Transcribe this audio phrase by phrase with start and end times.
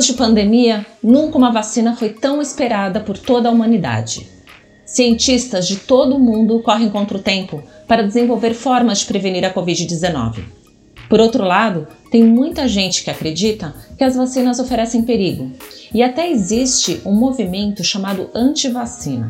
[0.00, 4.26] tempos de pandemia, nunca uma vacina foi tão esperada por toda a humanidade.
[4.86, 9.52] Cientistas de todo o mundo correm contra o tempo para desenvolver formas de prevenir a
[9.52, 10.42] Covid-19.
[11.08, 15.52] Por outro lado, tem muita gente que acredita que as vacinas oferecem perigo,
[15.92, 19.28] e até existe um movimento chamado anti-vacina.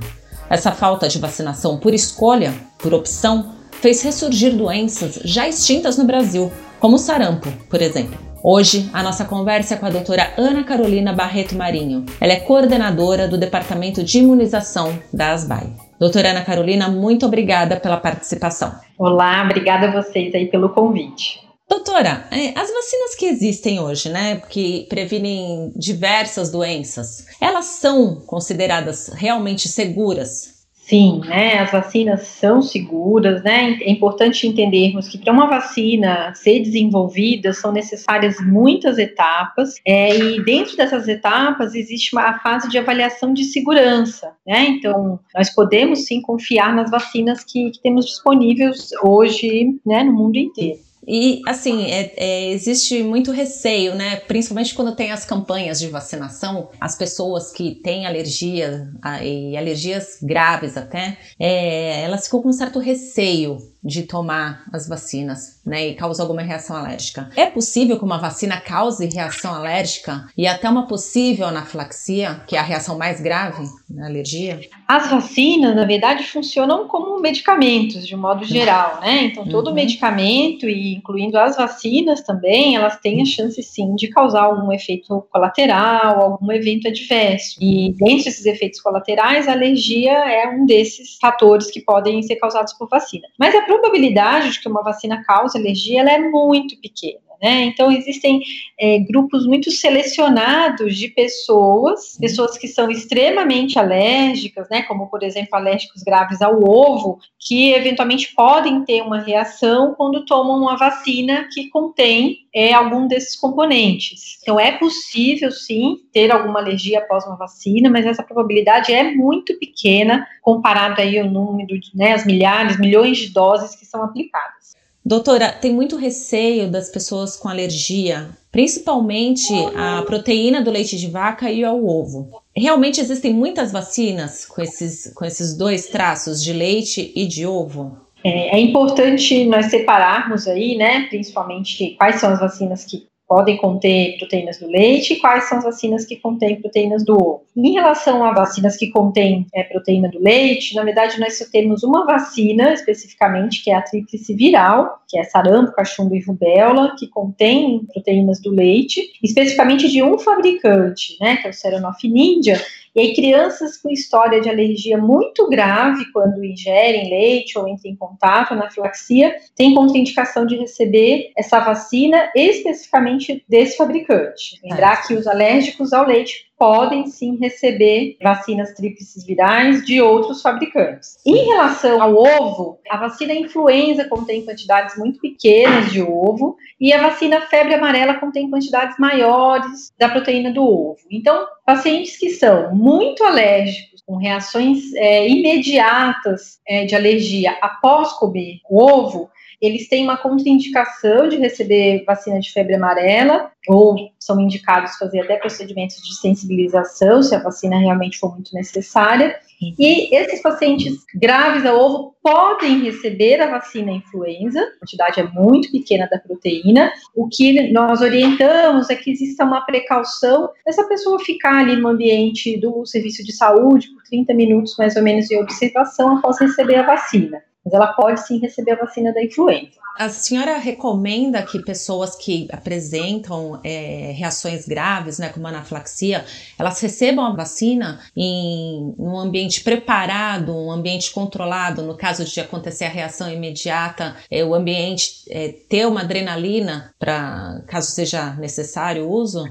[0.49, 6.53] Essa falta de vacinação por escolha, por opção, fez ressurgir doenças já extintas no Brasil,
[6.79, 8.30] como o sarampo, por exemplo.
[8.43, 12.07] Hoje, a nossa conversa é com a doutora Ana Carolina Barreto Marinho.
[12.19, 15.71] Ela é coordenadora do Departamento de Imunização da ASBAI.
[15.99, 18.73] Doutora Ana Carolina, muito obrigada pela participação.
[18.99, 21.39] Olá, obrigada a vocês aí pelo convite.
[21.69, 29.09] Doutora, é, as vacinas que existem hoje, né, que previnem diversas doenças, elas são consideradas
[29.15, 30.60] realmente seguras?
[30.91, 33.79] Sim, né, as vacinas são seguras, né?
[33.81, 40.45] É importante entendermos que para uma vacina ser desenvolvida são necessárias muitas etapas, é, e
[40.45, 44.65] dentro dessas etapas existe uma fase de avaliação de segurança, né?
[44.65, 50.39] Então, nós podemos sim confiar nas vacinas que, que temos disponíveis hoje, né, no mundo
[50.39, 50.90] inteiro.
[51.07, 54.17] E, assim, é, é, existe muito receio, né?
[54.17, 58.91] Principalmente quando tem as campanhas de vacinação, as pessoas que têm alergia,
[59.23, 65.61] e alergias graves até, é, elas ficam com um certo receio de tomar as vacinas,
[65.65, 67.31] né, e causa alguma reação alérgica.
[67.37, 72.59] É possível que uma vacina cause reação alérgica e até uma possível anafilaxia, que é
[72.59, 74.61] a reação mais grave da alergia?
[74.87, 79.25] As vacinas, na verdade, funcionam como medicamentos, de um modo geral, né?
[79.25, 79.75] Então, todo uhum.
[79.75, 85.27] medicamento, e incluindo as vacinas também, elas têm a chance, sim, de causar algum efeito
[85.31, 87.57] colateral, algum evento adverso.
[87.61, 92.73] E dentre esses efeitos colaterais, a alergia é um desses fatores que podem ser causados
[92.75, 93.27] por vacina.
[93.39, 97.30] Mas a probabilidade de que uma vacina cause alergia ela é muito pequena.
[97.41, 97.65] Né?
[97.65, 98.43] Então, existem
[98.79, 104.83] é, grupos muito selecionados de pessoas, pessoas que são extremamente alérgicas, né?
[104.83, 110.59] como, por exemplo, alérgicos graves ao ovo, que eventualmente podem ter uma reação quando tomam
[110.59, 114.39] uma vacina que contém é, algum desses componentes.
[114.43, 119.59] Então, é possível, sim, ter alguma alergia após uma vacina, mas essa probabilidade é muito
[119.59, 124.60] pequena comparado aí ao número, de, né, as milhares, milhões de doses que são aplicadas.
[125.05, 131.51] Doutora, tem muito receio das pessoas com alergia, principalmente à proteína do leite de vaca
[131.51, 132.43] e ao ovo.
[132.55, 137.97] Realmente existem muitas vacinas com esses, com esses dois traços, de leite e de ovo?
[138.23, 144.19] É, é importante nós separarmos aí, né, principalmente quais são as vacinas que podem conter
[144.19, 147.43] proteínas do leite e quais são as vacinas que contêm proteínas do ovo.
[147.57, 151.85] Em relação a vacinas que contêm é, proteína do leite, na verdade nós só temos
[151.85, 157.07] uma vacina especificamente, que é a tríplice viral, que é sarampo, cachumba e rubéola, que
[157.07, 162.61] contém proteínas do leite, especificamente de um fabricante, né, que é o Seranoff Ninja,
[162.95, 167.97] e aí, crianças com história de alergia muito grave, quando ingerem leite ou entram em
[167.97, 174.59] contato, anafilaxia, têm contraindicação de receber essa vacina especificamente desse fabricante.
[174.65, 181.17] Lembrar que os alérgicos ao leite podem sim receber vacinas tríplices virais de outros fabricantes.
[181.25, 187.01] Em relação ao ovo, a vacina influenza contém quantidades muito pequenas de ovo e a
[187.01, 190.99] vacina febre amarela contém quantidades maiores da proteína do ovo.
[191.11, 198.59] Então, pacientes que são muito alérgicos, com reações é, imediatas é, de alergia após comer
[198.69, 204.97] o ovo, eles têm uma contraindicação de receber vacina de febre amarela, ou são indicados
[204.97, 209.39] fazer até procedimentos de sensibilização, se a vacina realmente for muito necessária.
[209.79, 215.71] E esses pacientes graves ao ovo podem receber a vacina influenza, a quantidade é muito
[215.71, 216.91] pequena da proteína.
[217.15, 222.59] O que nós orientamos é que exista uma precaução dessa pessoa ficar ali no ambiente
[222.59, 226.87] do serviço de saúde por 30 minutos mais ou menos em observação após receber a
[226.87, 229.81] vacina mas ela pode sim receber a vacina da influenza.
[229.99, 236.25] A senhora recomenda que pessoas que apresentam é, reações graves, né, como anafilaxia,
[236.59, 242.85] elas recebam a vacina em um ambiente preparado, um ambiente controlado, no caso de acontecer
[242.87, 249.11] a reação imediata, é, o ambiente é, ter uma adrenalina para caso seja necessário o
[249.11, 249.45] uso?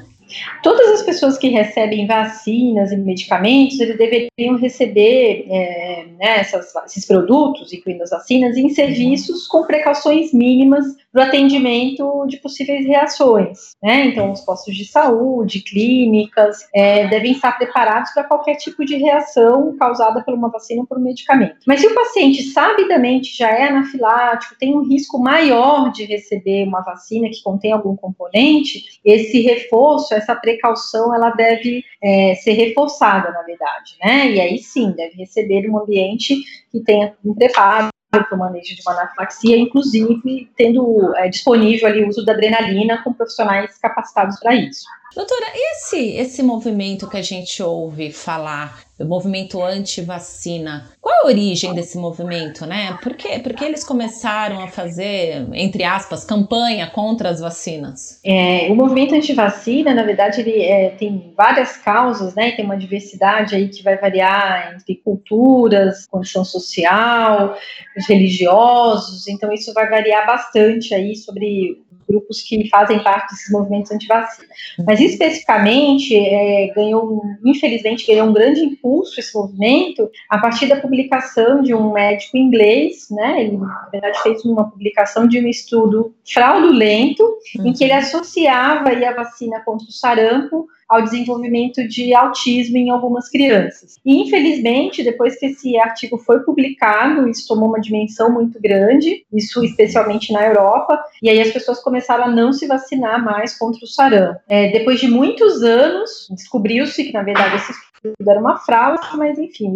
[0.61, 7.05] Todas as pessoas que recebem vacinas e medicamentos, eles deveriam receber é, né, essas, esses
[7.05, 13.71] produtos, incluindo as vacinas, em serviços com precauções mínimas para o atendimento de possíveis reações.
[13.81, 14.05] Né?
[14.05, 19.75] Então, os postos de saúde, clínicas, é, devem estar preparados para qualquer tipo de reação
[19.77, 21.57] causada por uma vacina ou por um medicamento.
[21.65, 26.81] Mas se o paciente sabidamente já é anafilático, tem um risco maior de receber uma
[26.81, 33.41] vacina que contém algum componente, esse reforço, essa precaução, ela deve é, ser reforçada, na
[33.43, 34.31] verdade, né?
[34.31, 36.35] E aí sim, deve receber um ambiente
[36.71, 42.03] que tenha um preparo para o manejo de uma anafilaxia, inclusive tendo é, disponível ali
[42.03, 44.85] o uso da adrenalina com profissionais capacitados para isso.
[45.15, 51.27] Doutora, e esse, esse movimento que a gente ouve falar, o movimento anti-vacina, qual a
[51.27, 52.97] origem desse movimento, né?
[53.01, 53.39] Por, quê?
[53.39, 58.19] Por que eles começaram a fazer, entre aspas, campanha contra as vacinas?
[58.23, 62.51] É, o movimento anti-vacina, na verdade, ele é, tem várias causas, né?
[62.51, 67.57] Tem uma diversidade aí que vai variar entre culturas, condição social,
[67.97, 73.91] os religiosos, então isso vai variar bastante aí sobre grupos que fazem parte desses movimentos
[73.91, 74.47] anti-vacina.
[74.85, 81.61] Mas especificamente é, ganhou, infelizmente, ganhou um grande impulso esse movimento a partir da publicação
[81.61, 83.43] de um médico inglês, né?
[83.43, 87.23] Ele na verdade fez uma publicação de um estudo fraudulento
[87.57, 87.67] uhum.
[87.67, 93.29] em que ele associava a vacina contra o sarampo ao desenvolvimento de autismo em algumas
[93.29, 93.97] crianças.
[94.03, 99.63] E, infelizmente, depois que esse artigo foi publicado, isso tomou uma dimensão muito grande, isso
[99.63, 103.87] especialmente na Europa, e aí as pessoas começaram a não se vacinar mais contra o
[103.87, 104.39] sarampo.
[104.49, 109.37] É, depois de muitos anos, descobriu-se que, na verdade, esse estudo era uma fraude, mas,
[109.37, 109.75] enfim,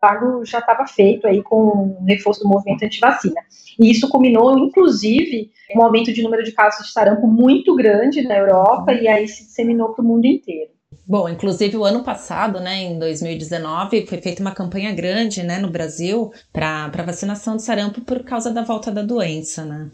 [0.00, 1.56] estrago já estava feito aí com
[2.00, 3.40] o reforço do movimento anti-vacina.
[3.78, 8.36] E isso culminou, inclusive, um aumento de número de casos de sarampo muito grande na
[8.36, 10.70] Europa e aí se disseminou para o mundo inteiro.
[11.06, 15.70] Bom, inclusive o ano passado, né, em 2019, foi feita uma campanha grande, né, no
[15.70, 19.90] Brasil para vacinação de sarampo por causa da volta da doença, né?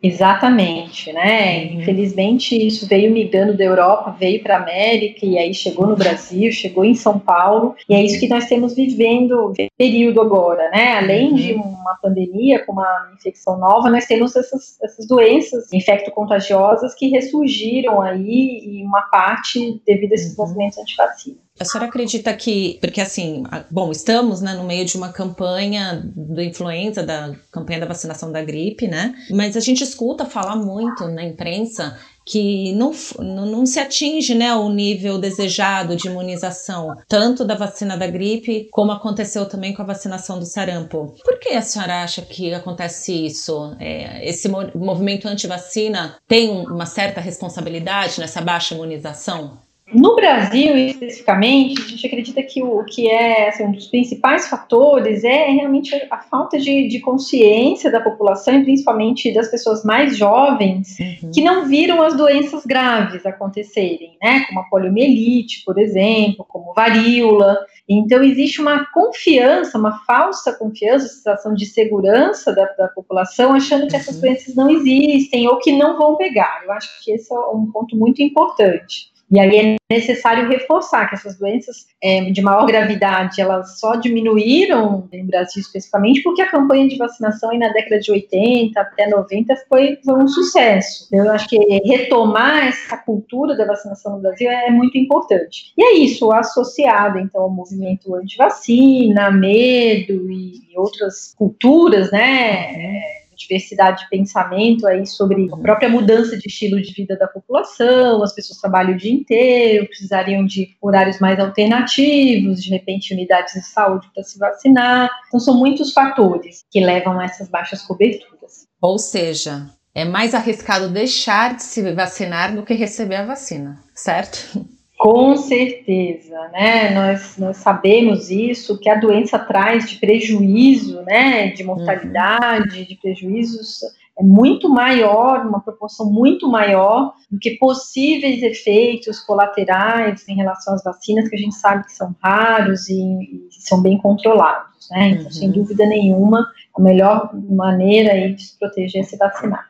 [0.00, 1.64] Exatamente, né?
[1.64, 1.80] Uhum.
[1.80, 6.52] Infelizmente isso veio migrando da Europa, veio para a América e aí chegou no Brasil,
[6.52, 10.98] chegou em São Paulo e é isso que nós temos vivendo período agora, né?
[10.98, 11.34] Além uhum.
[11.34, 18.00] de uma pandemia com uma infecção nova, nós temos essas, essas doenças infecto-contagiosas que ressurgiram
[18.00, 20.44] aí e uma parte devido a esses uhum.
[20.44, 21.38] movimentos antivacina.
[21.60, 26.40] A senhora acredita que, porque assim, bom, estamos né, no meio de uma campanha do
[26.40, 29.14] influenza, da campanha da vacinação da gripe, né?
[29.30, 31.98] Mas a gente escuta falar muito na imprensa
[32.28, 38.06] que não, não se atinge né, o nível desejado de imunização, tanto da vacina da
[38.06, 41.14] gripe, como aconteceu também com a vacinação do sarampo.
[41.24, 43.74] Por que a senhora acha que acontece isso?
[43.80, 49.66] É, esse movimento anti-vacina tem uma certa responsabilidade nessa baixa imunização?
[49.92, 55.24] No Brasil, especificamente, a gente acredita que o que é assim, um dos principais fatores
[55.24, 60.98] é realmente a falta de, de consciência da população, e principalmente das pessoas mais jovens,
[61.00, 61.30] uhum.
[61.30, 64.44] que não viram as doenças graves acontecerem, né?
[64.46, 67.56] Como a poliomielite, por exemplo, como varíola.
[67.88, 73.96] Então, existe uma confiança, uma falsa confiança, sensação de segurança da, da população, achando que
[73.96, 74.20] essas uhum.
[74.20, 76.60] doenças não existem ou que não vão pegar.
[76.64, 79.16] Eu acho que esse é um ponto muito importante.
[79.30, 85.08] E aí é necessário reforçar que essas doenças é, de maior gravidade, elas só diminuíram
[85.12, 89.54] no Brasil especificamente porque a campanha de vacinação aí na década de 80 até 90
[89.68, 91.08] foi, foi um sucesso.
[91.12, 95.72] Eu acho que retomar essa cultura da vacinação no Brasil é muito importante.
[95.76, 104.10] E é isso, associado então ao movimento anti-vacina, medo e outras culturas, né, diversidade de
[104.10, 108.94] pensamento aí sobre a própria mudança de estilo de vida da população, as pessoas trabalham
[108.94, 114.38] o dia inteiro, precisariam de horários mais alternativos, de repente unidades de saúde para se
[114.38, 115.10] vacinar.
[115.28, 118.66] Então são muitos fatores que levam a essas baixas coberturas.
[118.80, 124.64] Ou seja, é mais arriscado deixar de se vacinar do que receber a vacina, certo?
[124.98, 126.90] Com certeza, né?
[126.90, 131.52] Nós, nós sabemos isso, que a doença traz de prejuízo, né?
[131.52, 132.84] De mortalidade, uhum.
[132.84, 133.80] de prejuízos
[134.18, 140.82] é muito maior, uma proporção muito maior do que possíveis efeitos colaterais em relação às
[140.82, 145.10] vacinas, que a gente sabe que são raros e, e são bem controlados, né?
[145.10, 145.30] Então, uhum.
[145.30, 146.44] sem dúvida nenhuma,
[146.76, 149.67] a melhor maneira aí de se proteger é se vacinar.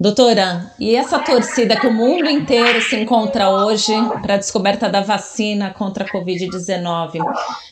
[0.00, 3.92] Doutora, e essa torcida que o mundo inteiro se encontra hoje
[4.22, 7.18] para a descoberta da vacina contra a Covid-19,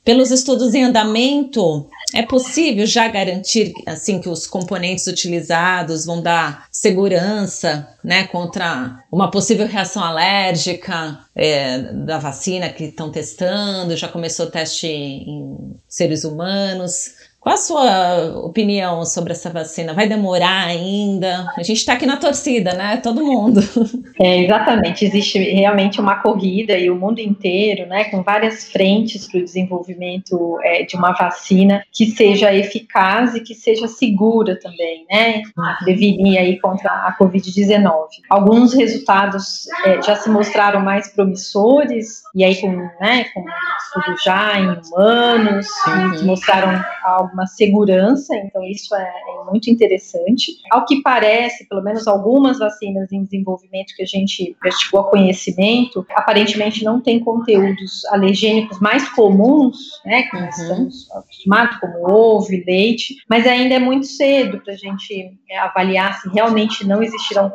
[0.04, 6.66] pelos estudos em andamento, é possível já garantir assim que os componentes utilizados vão dar
[6.70, 13.96] segurança, né, contra uma possível reação alérgica é, da vacina que estão testando?
[13.96, 17.10] Já começou o teste em seres humanos?
[17.40, 19.94] Qual a sua opinião sobre essa vacina?
[19.94, 21.46] Vai demorar ainda?
[21.56, 22.96] A gente está aqui na torcida, né?
[22.98, 23.60] Todo mundo.
[24.20, 25.04] É, exatamente.
[25.04, 30.58] Existe realmente uma corrida e o mundo inteiro, né, com várias frentes para o desenvolvimento
[30.64, 35.42] é, de uma vacina que seja eficaz e que seja segura também, né?
[35.84, 37.92] Prevenir aí contra a Covid-19.
[38.28, 43.44] Alguns resultados é, já se mostraram mais promissores e aí com, né, com
[43.78, 50.52] estudo já em humanos, que mostraram algumas uma segurança, então isso é, é, muito interessante.
[50.70, 56.06] Ao que parece, pelo menos algumas vacinas em desenvolvimento que a gente chegou a conhecimento,
[56.14, 60.62] aparentemente não tem conteúdos alergênicos mais comuns, né, que nós uhum.
[60.62, 65.58] estamos acostumados, como ovo e leite, mas ainda é muito cedo para a gente é,
[65.58, 67.50] avaliar se realmente não existirão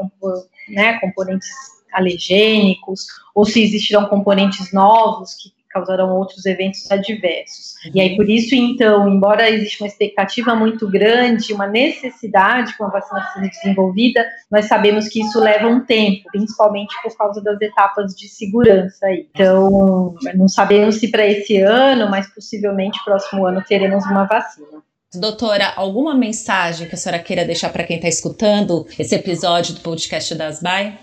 [0.69, 1.49] né, componentes
[1.93, 7.73] alergênicos ou se existirão componentes novos que causarão outros eventos adversos.
[7.93, 12.89] E aí, por isso, então, embora exista uma expectativa muito grande, uma necessidade com a
[12.89, 18.13] vacina sendo desenvolvida, nós sabemos que isso leva um tempo, principalmente por causa das etapas
[18.15, 19.05] de segurança.
[19.07, 19.27] Aí.
[19.33, 24.83] Então, não sabemos se para esse ano, mas possivelmente próximo ano teremos uma vacina.
[25.15, 29.81] Doutora, alguma mensagem que a senhora queira deixar para quem está escutando esse episódio do
[29.81, 30.97] podcast das BAE?